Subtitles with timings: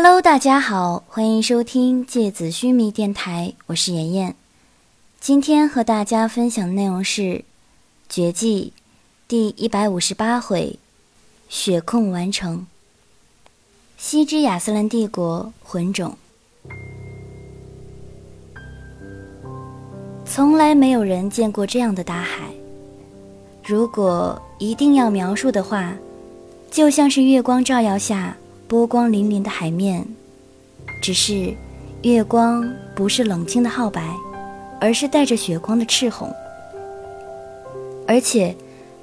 [0.00, 4.36] Hello，大家好，欢迎收听芥子须弥电台，我是妍妍。
[5.18, 7.22] 今天和大家分享的内容是
[8.08, 8.72] 《绝技》
[9.26, 10.78] 第一百五十八回
[11.50, 12.64] “血控完成”。
[13.98, 16.16] 西之亚斯兰帝国魂种，
[20.24, 22.52] 从来没有人见过这样的大海。
[23.64, 25.96] 如果一定要描述的话，
[26.70, 28.36] 就像是月光照耀下
[28.68, 30.06] 波光粼粼的海面，
[31.02, 31.54] 只是
[32.02, 34.02] 月光不是冷清的皓白，
[34.78, 36.30] 而是带着血光的赤红。
[38.06, 38.54] 而且，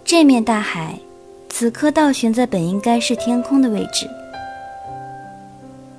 [0.04, 1.00] 这面大海
[1.50, 4.08] 此刻倒悬在本应该是天空的位置，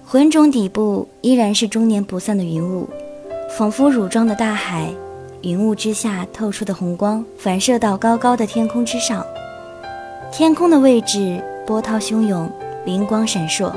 [0.07, 2.89] 浑浊底部依然是终年不散的云雾，
[3.59, 4.89] 仿佛乳状的大海。
[5.43, 9.27] 云雾之下透出的红光反射到高高的天空之上，
[10.33, 12.51] 天空的位置波涛汹涌，
[12.87, 13.71] 灵光闪烁。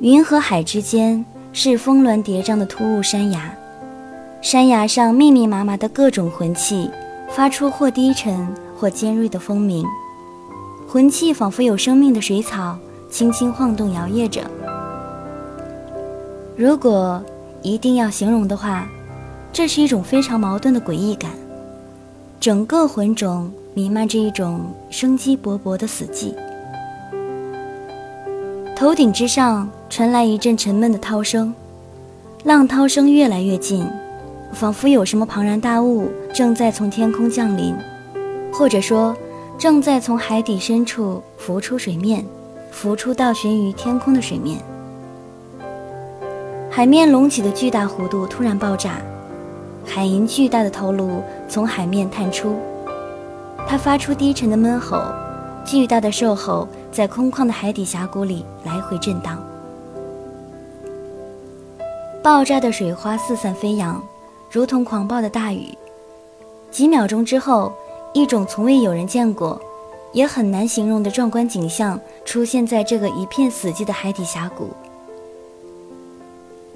[0.00, 1.22] 云和海之间
[1.52, 3.54] 是峰峦叠嶂的突兀山崖，
[4.40, 6.88] 山崖上密密麻麻的各种魂器，
[7.30, 9.84] 发出或低沉或尖锐的风鸣。
[10.88, 12.78] 魂器仿佛有生命的水草，
[13.10, 14.40] 轻轻晃动摇曳着。
[16.56, 17.22] 如果。
[17.66, 18.86] 一定要形容的话，
[19.50, 21.30] 这是一种非常矛盾的诡异感。
[22.38, 26.32] 整个魂种弥漫着一种生机勃勃的死寂。
[28.76, 31.52] 头顶之上传来一阵沉闷的涛声，
[32.44, 33.84] 浪涛声越来越近，
[34.52, 37.74] 仿佛有什么庞然大物正在从天空降临，
[38.52, 39.16] 或者说
[39.58, 42.24] 正在从海底深处浮出水面，
[42.70, 44.60] 浮出倒悬于天空的水面。
[46.70, 49.00] 海面隆起的巨大弧度突然爆炸，
[49.84, 52.56] 海银巨大的头颅从海面探出，
[53.74, 55.02] 它发出低沉的闷吼，
[55.64, 59.36] 巨大的兽吼在空旷的海底峡谷里来回震荡。
[62.22, 64.00] 爆炸的水花四散飞扬，
[64.48, 65.76] 如同狂暴的大雨。
[66.70, 67.72] 几秒钟之后，
[68.12, 69.60] 一种从未有人见过，
[70.12, 74.68] 也很难形容的壮观景象出现在这个一片死寂的海底峡谷。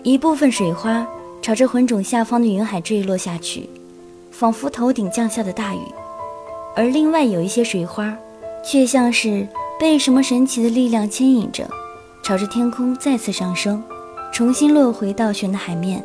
[0.03, 1.07] 一部分水花
[1.41, 3.71] 朝着魂种下方的云海坠落下去，
[4.33, 5.79] 仿佛头顶降下的大雨；
[6.79, 8.17] 而另外有一些水花，
[8.65, 9.45] 却像是
[9.81, 11.69] 被什么神奇的力量牵引着，
[12.23, 13.83] 朝着天空再次上升，
[14.33, 16.05] 重新落回倒悬的海面。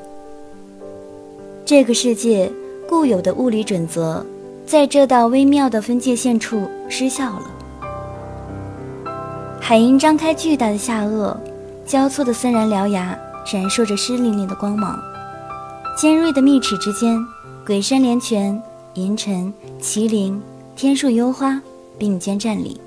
[1.63, 2.51] 这个世界
[2.89, 4.25] 固有的物理准则，
[4.65, 7.43] 在这道微妙的分界线处失效了。
[9.61, 11.37] 海鹰张开巨大的下颚，
[11.85, 13.15] 交错的森然獠牙。
[13.45, 14.97] 闪烁着湿淋淋的光芒，
[15.95, 17.23] 尖锐的密齿之间，
[17.65, 18.59] 鬼山连泉、
[18.93, 20.41] 银尘、麒麟、
[20.75, 21.61] 天树幽花
[21.97, 22.79] 并肩站立。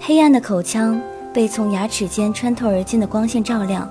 [0.00, 1.00] 黑暗的口腔
[1.32, 3.88] 被从牙齿间穿透而进的光线照亮，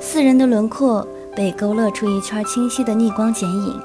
[0.00, 3.80] 四人的轮廓被勾勒出一圈清晰的逆光剪影。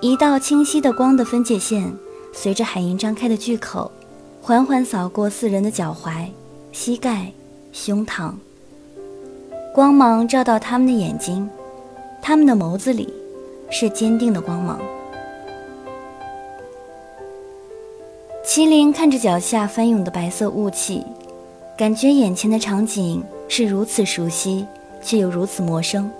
[0.00, 1.92] 一道清晰的光的分界线，
[2.32, 3.90] 随着海银张开的巨口，
[4.40, 6.26] 缓缓扫过四人的脚踝、
[6.70, 7.32] 膝盖、
[7.72, 8.32] 胸膛。
[9.74, 11.48] 光芒照到他们的眼睛，
[12.20, 13.12] 他们的眸子里
[13.70, 14.78] 是坚定的光芒。
[18.54, 21.02] 麒麟看着脚下翻涌的白色雾气，
[21.74, 24.66] 感觉眼前的场景是如此熟悉，
[25.00, 26.10] 却又如此陌生，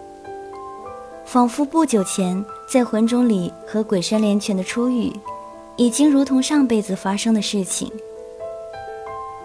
[1.27, 5.13] 仿佛不久前在魂冢里和鬼山连泉的初遇，
[5.77, 7.93] 已经如同上辈子发生的事情。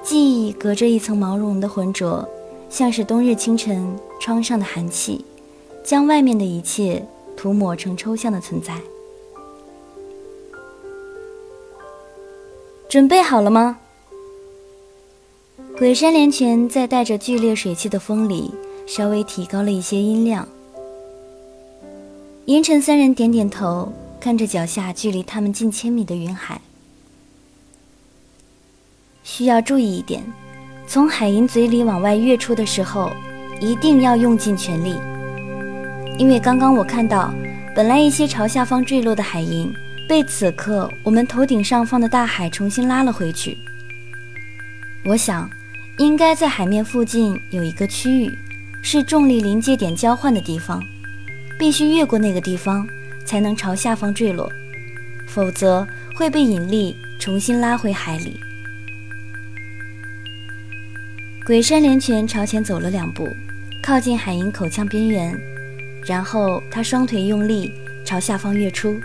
[0.01, 2.25] 记忆隔着一层毛茸茸的浑浊。
[2.69, 5.25] 像是冬日清晨窗上的寒气，
[5.83, 7.05] 将外面的一切
[7.35, 8.75] 涂抹成抽象的存在。
[12.89, 13.79] 准备好了吗？
[15.77, 18.53] 鬼山连泉在带着剧烈水汽的风里，
[18.87, 20.47] 稍微提高了一些音量。
[22.45, 26.61] 银尘三人点点头，看着脚下距离他们近千米的云海，
[29.21, 30.23] 需要注意一点。
[30.87, 33.11] 从海银嘴里往外跃出的时候，
[33.59, 34.95] 一定要用尽全力，
[36.17, 37.33] 因为刚刚我看到，
[37.75, 39.69] 本来一些朝下方坠落的海银，
[40.07, 43.57] 被此刻我们头顶上方的大海重新拉了回去。
[45.03, 45.49] 我想，
[45.97, 48.31] 应该在海面附近有一个区域，
[48.81, 50.81] 是重力临界点交换的地方，
[51.59, 52.87] 必须越过那个地方，
[53.25, 54.49] 才能朝下方坠落，
[55.27, 58.39] 否则会被引力重新拉回海里。
[61.45, 63.27] 鬼山连泉朝前走了两步，
[63.83, 65.37] 靠近海银口腔边缘，
[66.05, 67.73] 然后他双腿用力
[68.05, 68.97] 朝下方跃出。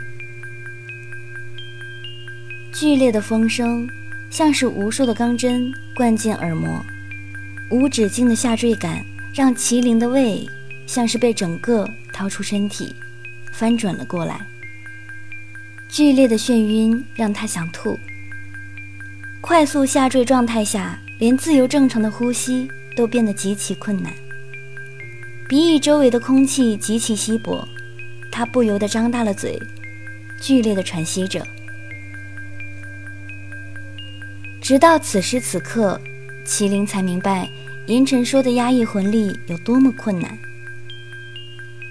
[2.73, 3.87] 剧烈的风声
[4.31, 6.83] 像是无数的钢针灌进耳膜，
[7.71, 9.05] 无止境的下坠感
[9.35, 10.49] 让麒麟的胃
[10.87, 12.97] 像是被整个掏出身体，
[13.53, 14.41] 翻转了过来。
[15.87, 17.99] 剧烈的眩晕让他想吐。
[19.43, 22.67] 快速下坠状态下，连自由正常的呼吸
[22.97, 24.11] 都变得极其困难。
[25.47, 27.69] 鼻翼周围的空气极其稀薄，
[28.31, 29.61] 他不由得张大了嘴，
[30.41, 31.47] 剧烈的喘息着。
[34.63, 36.01] 直到此时此刻，
[36.47, 37.49] 麒麟才明白
[37.89, 40.39] 银尘说的压抑魂力有多么困难。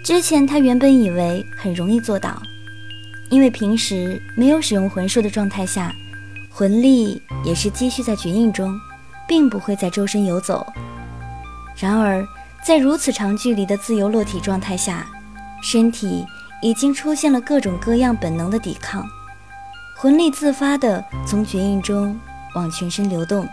[0.05, 2.41] 之前他原本以为很容易做到，
[3.29, 5.93] 因为平时没有使用魂术的状态下，
[6.49, 8.79] 魂力也是积蓄在绝印中，
[9.27, 10.65] 并不会在周身游走。
[11.75, 12.25] 然而，
[12.65, 15.05] 在如此长距离的自由落体状态下，
[15.61, 16.25] 身体
[16.61, 19.05] 已经出现了各种各样本能的抵抗，
[19.97, 22.17] 魂力自发地从绝印中。
[22.53, 23.47] 往全身流动，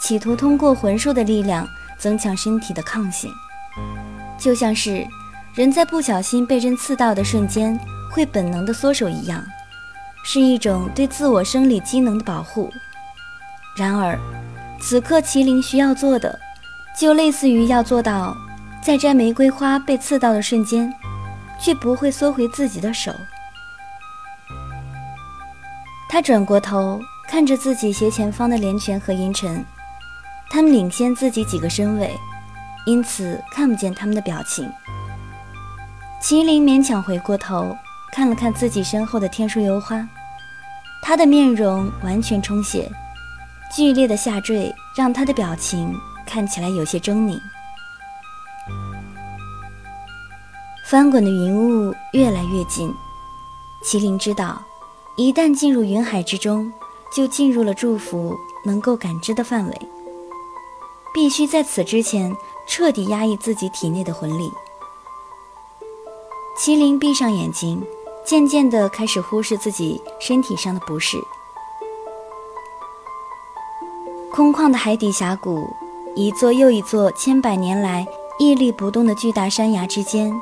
[0.00, 1.66] 企图通过魂术的力量
[1.98, 3.32] 增强身体的抗性，
[4.38, 5.06] 就像是
[5.54, 7.78] 人在不小心被针刺到的瞬间
[8.10, 9.44] 会本能的缩手一样，
[10.24, 12.70] 是一种对自我生理机能的保护。
[13.76, 14.18] 然而，
[14.80, 16.38] 此刻麒麟需要做的，
[16.98, 18.36] 就类似于要做到
[18.82, 20.92] 在摘玫瑰花被刺到的瞬间，
[21.58, 23.14] 却不会缩回自己的手。
[26.08, 27.00] 他转过头。
[27.30, 29.64] 看着自己斜前方的连泉和银尘，
[30.50, 32.10] 他们领先自己几个身位，
[32.86, 34.68] 因此看不见他们的表情。
[36.20, 37.76] 麒麟勉强回过头，
[38.10, 40.04] 看了看自己身后的天书油花，
[41.02, 42.90] 他的面容完全充血，
[43.72, 45.94] 剧烈的下坠让他的表情
[46.26, 47.38] 看起来有些狰狞。
[50.84, 52.92] 翻滚的云雾越来越近，
[53.84, 54.60] 麒麟知道，
[55.16, 56.72] 一旦进入云海之中。
[57.10, 59.80] 就进入了祝福能够感知的范围，
[61.12, 62.36] 必须在此之前
[62.66, 64.52] 彻底压抑自己体内的魂力。
[66.58, 67.82] 麒麟闭上眼睛，
[68.24, 71.18] 渐渐地开始忽视自己身体上的不适。
[74.30, 75.68] 空旷的海底峡谷，
[76.14, 78.06] 一座又一座千百年来
[78.38, 80.32] 屹立不动的巨大山崖之间，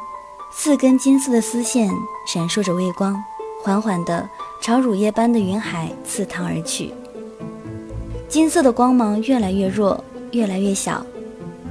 [0.52, 1.90] 四根金色的丝线
[2.26, 3.16] 闪烁着微光，
[3.62, 4.28] 缓缓地。
[4.60, 6.90] 朝乳液般的云海刺淌而去，
[8.28, 10.02] 金色的光芒越来越弱，
[10.32, 11.04] 越来越小，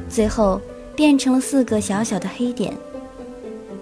[0.10, 0.60] 最后
[0.96, 2.74] 变成了四个小小的黑点。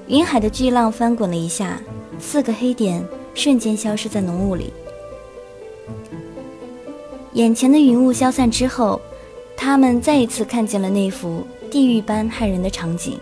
[0.07, 1.80] 云海的巨浪翻滚了一下，
[2.19, 3.02] 四个黑点
[3.34, 4.74] 瞬间消失在浓雾里。
[7.34, 9.00] 眼前的云雾消散之后，
[9.56, 13.18] 他们再一次看见了那幅地狱般骇人的场景：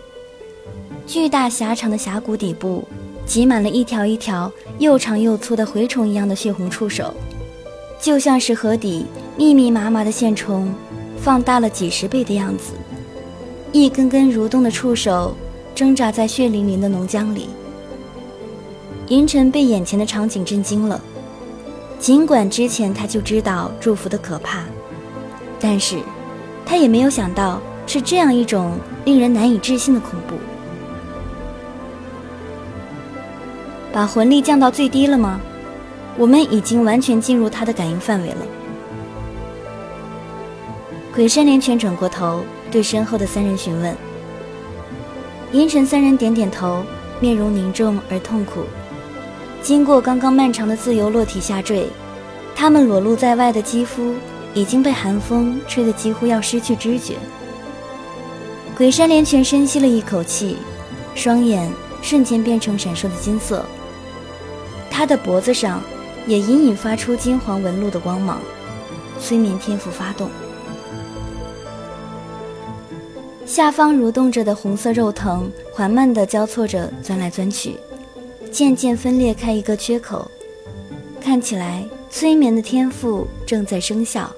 [1.06, 2.82] 巨大狭长的峡谷底部。
[3.26, 7.12] 挤满了一条一条又长又粗的蛔虫一样的血红触手，
[8.00, 9.06] 就像是河底
[9.36, 10.72] 密密麻麻的线虫，
[11.16, 12.72] 放大了几十倍的样子。
[13.72, 15.34] 一根根蠕动的触手
[15.74, 17.48] 挣扎在血淋淋的浓浆里。
[19.08, 21.00] 银尘被眼前的场景震惊了，
[21.98, 24.64] 尽管之前他就知道祝福的可怕，
[25.58, 25.98] 但是
[26.64, 30.36] 他也没有想到是这样一种令人难以置信的恐怖。
[33.94, 35.40] 把魂力降到最低了吗？
[36.18, 38.38] 我们已经完全进入他的感应范围了。
[41.14, 43.96] 鬼山连泉转过头，对身后的三人询问。
[45.52, 46.82] 阴沉三人点点头，
[47.20, 48.64] 面容凝重而痛苦。
[49.62, 51.88] 经过刚刚漫长的自由落体下坠，
[52.52, 54.12] 他们裸露在外的肌肤
[54.54, 57.14] 已经被寒风吹得几乎要失去知觉。
[58.76, 60.56] 鬼山连泉深吸了一口气，
[61.14, 61.70] 双眼
[62.02, 63.64] 瞬间变成闪烁的金色。
[64.96, 65.82] 他的脖子上
[66.24, 68.40] 也隐隐发出金黄纹路的光芒，
[69.20, 70.30] 催眠天赋发动。
[73.44, 77.74] 下方蠕动着的红色肉藤缓慢地交错着钻来钻去，
[78.52, 80.30] 渐渐分裂开一个缺口，
[81.20, 84.30] 看起来催眠的天赋正在生效。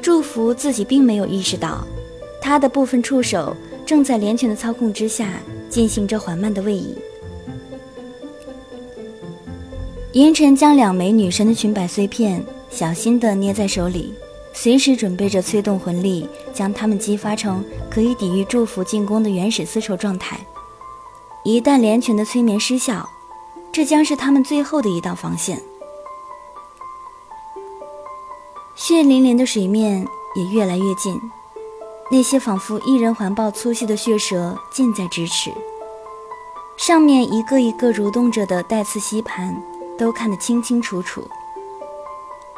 [0.00, 1.84] 祝福自己并没有意识到，
[2.40, 6.96] 他的部分触手正在连拳的操控之下进行着缓慢的位移。
[10.12, 14.12] 银尘将两枚女神的裙摆碎片小心地捏在手里，
[14.52, 20.36] 随时准备着催动魂力，将它们激发成可以抵御祝福进攻的原始丝绸状态。
[21.44, 23.08] 一旦连拳的催眠失效，
[23.70, 25.62] 这将是他们最后的一道防线。
[28.74, 31.20] 血淋淋的水面也越来越近，
[32.10, 35.52] 那些仿佛一人环抱粗细的血蛇近在咫尺，
[36.76, 39.62] 上面一个一个蠕动着的带刺吸盘。
[40.00, 41.28] 都看得清清楚楚，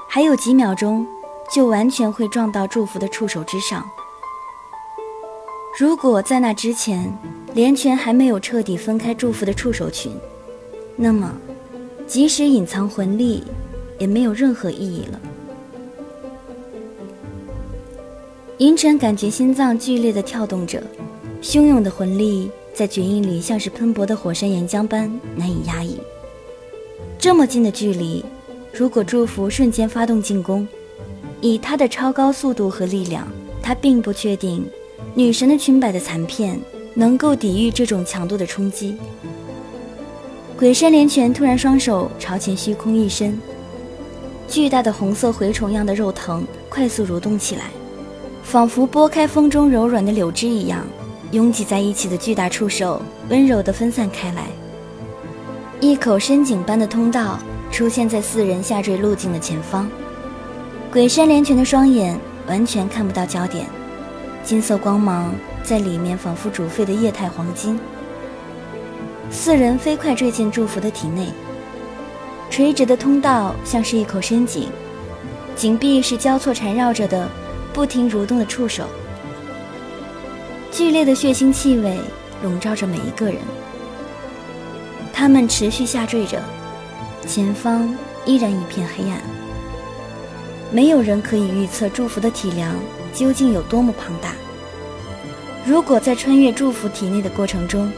[0.09, 1.05] 还有几秒钟，
[1.53, 3.85] 就完全会撞到祝福的触手之上。
[5.77, 7.13] 如果在那之前，
[7.53, 10.13] 连泉还没有彻底分开祝福的触手群，
[10.95, 11.33] 那么，
[12.07, 13.43] 即使隐藏魂力，
[13.99, 15.21] 也没有任何意义了。
[18.59, 20.81] 银尘感觉心脏剧烈的跳动着，
[21.43, 25.99] 汹涌的魂力在绝印里像是喷薄的火山岩浆般难以压抑。
[27.23, 28.25] 这么近的距离，
[28.73, 30.67] 如果祝福瞬间发动进攻，
[31.41, 33.29] 以他的超高速度和力量，
[33.63, 34.67] 他并不确定
[35.15, 36.59] 女神的裙摆的残片
[36.95, 38.97] 能够抵御这种强度的冲击。
[40.59, 43.41] 鬼山连拳突然双手朝前虚空一伸，
[44.49, 47.71] 巨大的红色蛔虫样的肉藤快速蠕动起来。
[48.43, 50.85] 仿佛拨开风中柔软的柳枝一样，
[51.31, 54.49] 拥挤在一起的巨大触手温柔地分散开来。
[55.83, 57.37] 一口深井般的通道
[57.73, 59.91] 出现在四人下坠路径的前方。
[60.93, 63.67] 鬼山连泉的双眼完全看不到焦点，
[64.45, 65.35] 金色光芒
[65.65, 67.81] 在里面仿佛煮沸的液态黄金。
[69.29, 71.27] 四人飞快坠进祝福的体内，
[72.49, 74.69] 垂直的通道像是一口深井，
[75.57, 77.29] 井壁是交错缠绕着的。
[77.73, 78.85] 不停蠕动的触手，
[80.71, 81.99] 剧烈的血腥气味
[82.41, 83.39] 笼罩着每一个人。
[85.23, 86.43] 他们持续下坠着，
[87.29, 89.21] 前方依然一片黑暗。
[90.73, 92.75] 没有人可以预测祝福的体量
[93.15, 94.35] 究竟有多么庞大。
[95.65, 97.89] 如果在穿越祝福体内的过程中，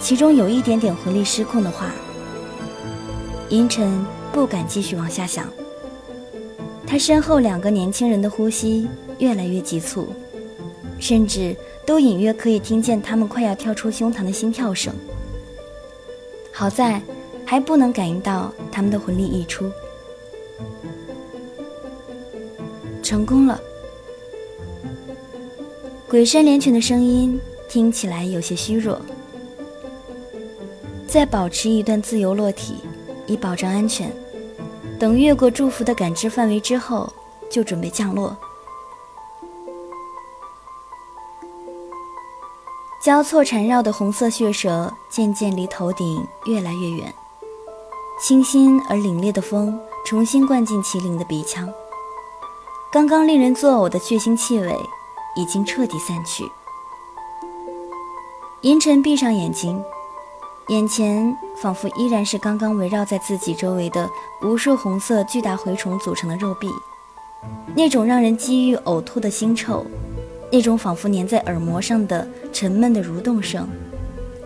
[0.00, 1.92] 其中有一点点魂力失控的话，
[3.50, 5.46] 银尘不敢继续往下想。
[6.84, 8.88] 他身后两个年轻人的呼吸。
[9.18, 10.12] 越来越急促，
[10.98, 11.54] 甚至
[11.86, 14.92] 都隐约可以听见他们快要跳出胸膛的心跳声。
[16.52, 17.00] 好在
[17.44, 19.70] 还不能感应到他们的魂力溢出。
[23.02, 23.60] 成功了。
[26.08, 29.00] 鬼山连拳的声音听起来有些虚弱。
[31.06, 32.76] 再保持一段自由落体，
[33.26, 34.10] 以保证安全。
[34.98, 37.12] 等越过祝福的感知范围之后，
[37.50, 38.36] 就准备降落。
[43.02, 47.12] 交错缠绕的红色血蛇渐渐离头顶越来越远，
[48.20, 51.68] 清新而凛冽的风重新灌进麒麟的鼻腔。
[52.92, 54.72] 刚刚令人作呕的血腥气味
[55.34, 56.48] 已经彻底散去。
[58.60, 59.82] 银尘闭上眼睛，
[60.68, 64.08] 眼前仿佛依然是刚刚围绕在自己周围的
[64.42, 66.68] 无数红色巨大蛔虫组成的肉壁，
[67.74, 69.84] 那种让人几欲呕吐的腥臭。
[70.52, 73.66] 那种仿佛粘在耳膜上的沉闷的蠕动声，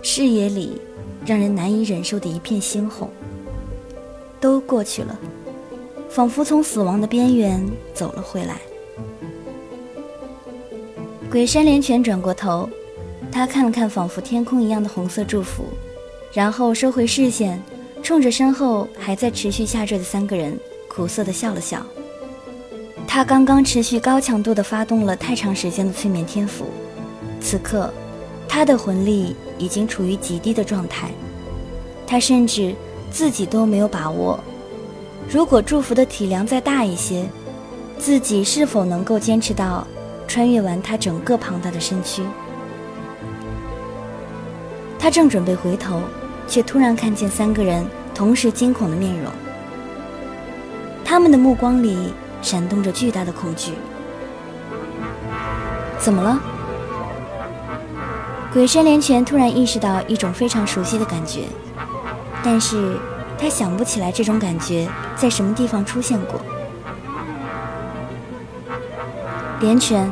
[0.03, 0.81] 视野里
[1.27, 3.11] 让人难以忍受的一片猩红，
[4.41, 5.19] 都过去了，
[6.09, 7.61] 仿佛从死亡的边缘
[7.93, 8.61] 走了回来。
[11.29, 12.71] 鬼山连泉转过头，
[13.33, 15.65] 他看了看仿佛天空一样的红色祝福，
[16.33, 17.61] 然后收回视线，
[18.01, 20.57] 冲着身后还在持续下坠的三个人，
[20.89, 21.85] 苦涩地笑了笑。
[23.07, 26.67] 他刚刚持续高强度的发动了太长时间的催眠天赋，
[27.41, 27.91] 此刻，
[28.47, 31.09] 他的魂力已经处于极低的状态，
[32.07, 32.75] 他甚至
[33.11, 34.39] 自己都没有把握，
[35.31, 37.27] 如果祝福的体量再大一些，
[37.97, 39.87] 自己是否能够坚持到
[40.29, 42.23] 穿越完他整个庞大的身躯？
[44.99, 46.03] 他正准备回头，
[46.47, 49.33] 却突然看见三个人同时惊恐的面容，
[51.03, 52.13] 他们的目光里。
[52.43, 53.73] 闪动着巨大的恐惧。
[55.99, 56.39] 怎么了？
[58.53, 61.43] 鬼山连泉突然意识到一种非常熟悉的感觉，
[62.43, 62.97] 但是
[63.39, 66.41] 他想不起来这种感觉在什么地方出现过。
[69.61, 70.11] 连泉，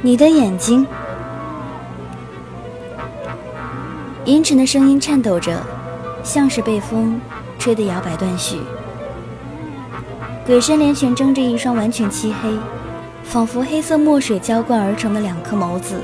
[0.00, 0.86] 你的眼睛。
[4.24, 5.60] 阴沉的声音颤抖着，
[6.22, 7.20] 像是被风
[7.58, 8.60] 吹得摇摆断续。
[10.46, 12.56] 鬼山连泉睁着一双完全漆黑，
[13.24, 16.00] 仿佛黑色墨水浇灌而成的两颗眸子，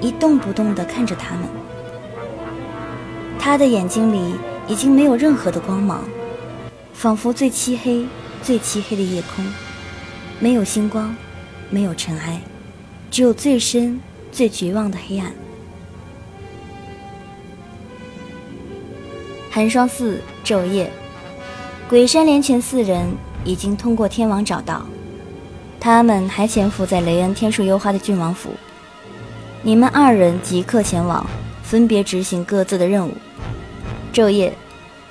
[0.00, 1.44] 一动不动地看着他们。
[3.38, 4.34] 他的眼睛里
[4.66, 6.02] 已经没有任何的光芒，
[6.92, 8.04] 仿佛最漆黑、
[8.42, 9.46] 最漆黑的夜空，
[10.40, 11.14] 没有星光，
[11.70, 12.40] 没有尘埃，
[13.12, 14.00] 只有最深、
[14.32, 15.32] 最绝望的黑暗。
[19.52, 20.90] 寒霜寺昼夜，
[21.88, 23.06] 鬼山连泉四人。
[23.44, 24.84] 已经通过天王找到，
[25.78, 28.50] 他们还潜伏在雷恩天树幽花的郡王府。
[29.62, 31.26] 你们二人即刻前往，
[31.62, 33.12] 分别执行各自的任务。
[34.12, 34.52] 昼夜，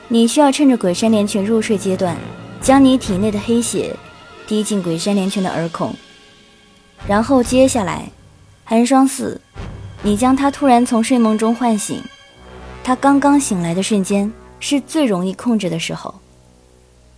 [0.07, 2.15] 你需要趁着鬼山连泉入睡阶段，
[2.61, 3.95] 将你体内的黑血
[4.47, 5.93] 滴进鬼山连泉的耳孔，
[7.07, 8.09] 然后接下来，
[8.63, 9.39] 寒霜四，
[10.01, 12.01] 你将他突然从睡梦中唤醒。
[12.83, 16.13] 他刚刚醒来的瞬间是最容易控制的时候，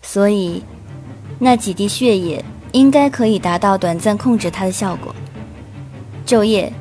[0.02, 0.64] 所以
[1.38, 5.14] 那几滴血液应该可以达到短暂控制他的效果。
[6.26, 6.72] 昼夜，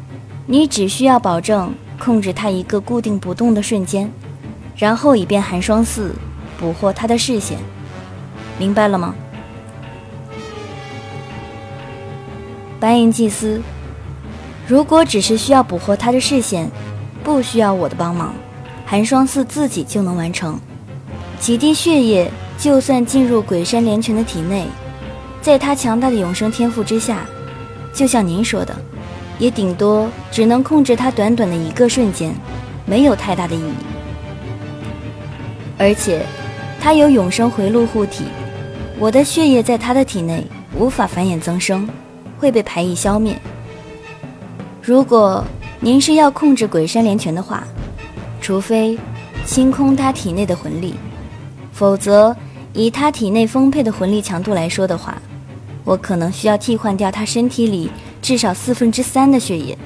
[0.46, 4.10] 你只需要保证控制他一个固定不动的瞬间，
[4.76, 6.14] 然后以便寒霜四
[6.58, 7.58] 捕获他的视线。
[8.58, 9.14] 明白了吗？
[12.78, 13.60] 白银祭司，
[14.66, 16.70] 如果只是需要捕获他的视线，
[17.22, 18.34] 不需要我的帮忙。
[18.86, 20.60] 寒霜寺自己就能完成，
[21.40, 22.30] 几滴血液
[22.64, 24.64] 就算进入鬼山连拳的体内，
[25.42, 27.26] 在他强大的永生天赋之下，
[27.92, 28.74] 就像您说的，
[29.38, 32.34] 也顶多只能控制他短短的一个瞬间，
[32.86, 33.74] 没有太大的意义。
[35.76, 36.24] 而且，
[36.80, 38.24] 他有永生回路护体，
[38.98, 41.86] 我的血液在他的体内无法繁衍增生，
[42.38, 43.38] 会被排异消灭。
[44.80, 45.44] 如果
[45.80, 47.62] 您是要控制鬼山连拳的话。
[48.40, 48.98] 除非
[49.44, 50.94] 清空他体内的魂力，
[51.72, 52.34] 否则
[52.74, 55.16] 以他体内丰沛的魂力强度来说的话，
[55.84, 57.90] 我可能需要替换掉他身体里
[58.20, 59.78] 至少四分之三的血液，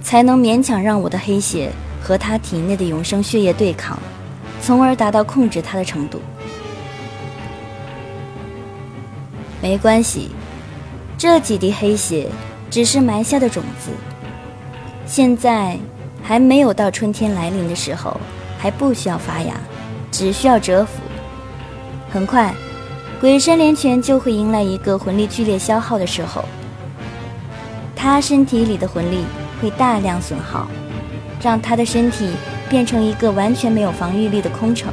[0.00, 3.98] 才能勉强让我的黑血和他体内的永生血液对抗，
[4.62, 6.20] 从而达到控制他的程度。
[9.60, 10.30] 没关系，
[11.18, 12.28] 这几滴黑血
[12.70, 13.90] 只是埋下的种子，
[15.04, 15.76] 现在。
[16.28, 18.20] 还没有到春天来临的时候，
[18.58, 19.54] 还不需要发芽，
[20.10, 21.00] 只需要蛰伏。
[22.16, 22.54] 很快，
[23.20, 26.42] 鬼山连拳就会迎来一个魂力剧烈消耗的时候，
[27.94, 29.18] 他身体里的魂力
[29.60, 30.66] 会大量损耗，
[31.42, 32.30] 让他的身体
[32.70, 34.90] 变成一个完全没有防御力的空城。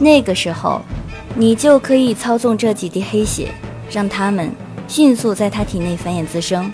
[0.00, 0.82] 那个时候，
[1.36, 3.52] 你就可以操纵这几滴黑血，
[3.88, 4.50] 让他们
[4.88, 6.72] 迅速在他体内繁衍滋生，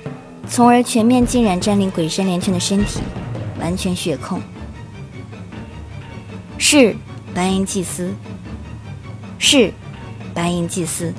[0.48, 3.00] 从而全面浸染占领鬼山连拳的身体。
[3.60, 4.40] 完全血控，
[6.56, 6.96] 是
[7.34, 8.10] 白银祭司，
[9.44, 9.72] 是
[10.32, 11.12] 白银祭司。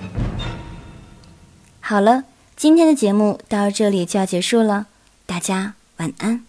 [1.81, 2.23] 好了，
[2.55, 4.87] 今天的节目到这里就要结束了，
[5.25, 6.45] 大家晚安。